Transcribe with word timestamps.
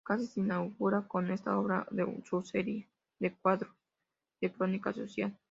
Casas 0.03 0.35
inaugura 0.35 1.07
con 1.07 1.29
esta 1.29 1.59
obra 1.59 1.85
su 2.25 2.41
serie 2.41 2.89
de 3.19 3.35
cuadros 3.37 3.75
de 4.41 4.51
crónica 4.51 4.91
social. 4.93 5.37